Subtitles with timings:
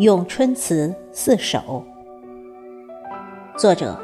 [0.00, 1.84] 咏春词四首，
[3.58, 4.00] 作者：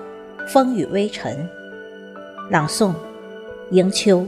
[0.46, 1.48] 风雨微尘，
[2.50, 2.92] 朗诵：
[3.70, 4.26] 迎秋。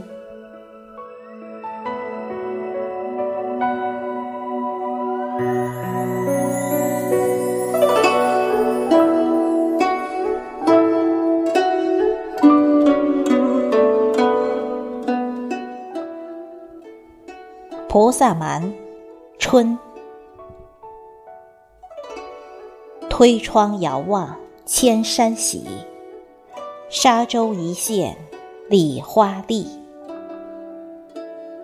[17.87, 18.73] 菩萨蛮，
[19.37, 19.77] 春。
[23.19, 25.65] 推窗遥望千山喜，
[26.89, 28.15] 沙洲一线
[28.69, 29.67] 梨花丽。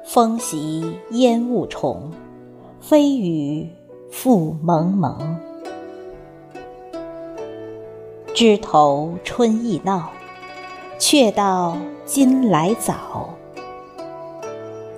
[0.04, 2.12] 风袭烟雾重，
[2.82, 3.70] 飞雨
[4.12, 5.40] 复蒙蒙。
[8.34, 10.10] 枝头春意闹，
[11.00, 13.30] 却道今来早。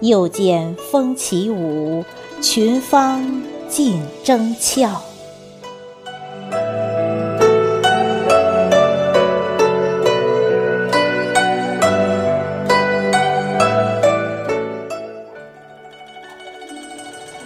[0.02, 2.04] 又见风起舞，
[2.42, 5.00] 群芳竞争俏。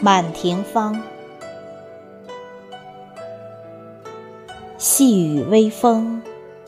[0.03, 0.99] 满庭芳，
[4.79, 6.19] 细雨微风，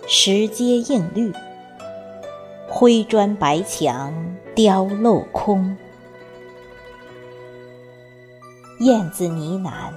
[0.06, 1.34] 石阶映绿。
[2.70, 4.14] 灰砖白墙，
[4.54, 5.76] 雕镂空。
[8.82, 9.92] 燕子呢喃，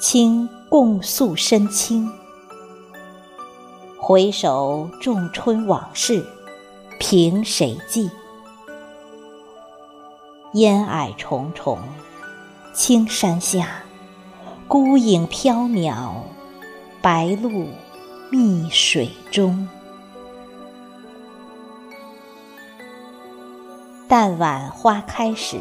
[0.00, 2.10] 卿共诉深情。
[3.98, 6.24] 回首仲春往事，
[6.98, 8.10] 凭谁记？
[10.54, 11.78] 烟霭重重。
[12.76, 13.82] 青山下，
[14.68, 16.12] 孤影缥缈，
[17.00, 17.70] 白鹭
[18.30, 19.66] 觅水中。
[24.06, 25.56] 但晚花开时，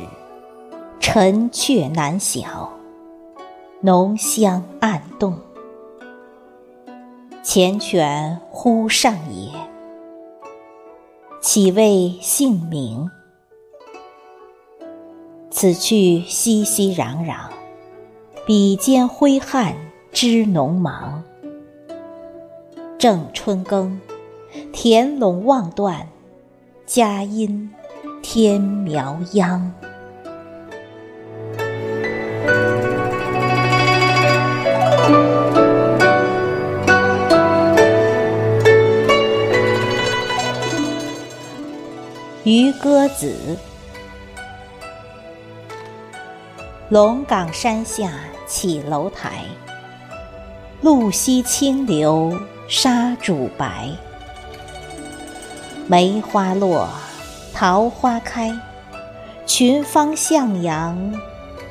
[1.00, 2.69] 尘却难晓，
[3.79, 5.40] 浓香暗动。
[7.45, 9.50] 缱绻忽上也，
[11.41, 13.09] 岂为姓名？
[15.66, 17.38] 此去熙熙攘攘，
[18.46, 19.74] 比肩挥汗
[20.12, 21.24] 织农忙。
[23.00, 24.00] 正春耕，
[24.72, 26.08] 田垄望断，
[26.86, 27.72] 佳音
[28.22, 29.74] 天苗秧。
[42.44, 43.58] 渔歌子。
[46.95, 48.09] 龙岗山下
[48.47, 49.44] 起楼台，
[50.79, 52.39] 露西清流
[52.69, 53.89] 沙渚白。
[55.88, 56.88] 梅花落，
[57.53, 58.50] 桃花开，
[59.45, 61.13] 群芳向阳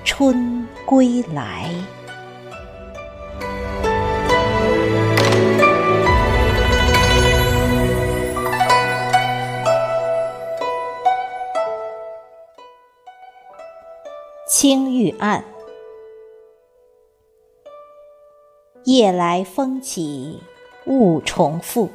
[0.05, 1.71] 春归来。
[14.47, 15.43] 青玉案，
[18.85, 20.39] 夜来风起
[20.85, 21.89] 雾重复。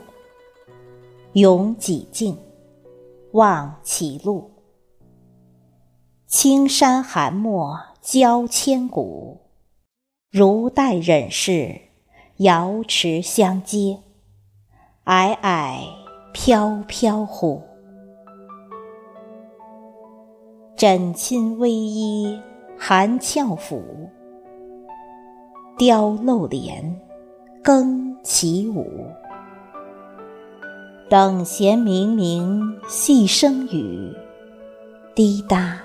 [1.34, 2.36] 拥几径，
[3.34, 4.50] 望歧路。
[6.26, 9.42] 青山寒墨交千古，
[10.32, 11.80] 如待忍士
[12.38, 14.00] 瑶池相接。
[15.06, 15.84] 霭霭
[16.34, 17.62] 飘飘乎，
[20.80, 22.40] 枕衾微衣。
[22.78, 23.84] 寒峭府，
[25.78, 26.96] 雕镂帘，
[27.62, 28.88] 更起舞。
[31.10, 34.16] 等闲冥冥细声语，
[35.14, 35.82] 滴答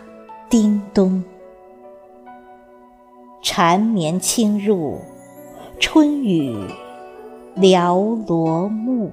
[0.49, 1.25] 叮咚。
[3.43, 4.97] 缠绵轻入，
[5.81, 6.56] 春雨
[7.56, 9.10] 寥罗幕。